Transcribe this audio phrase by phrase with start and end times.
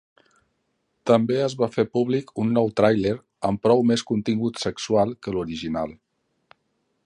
[1.09, 3.13] També es va fer públic un nou tràiler,
[3.51, 5.97] amb prou més contingut sexual que l'original.